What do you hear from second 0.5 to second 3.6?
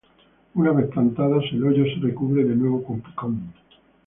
Una vez plantadas, el hoyo se recubre de nuevo con picón.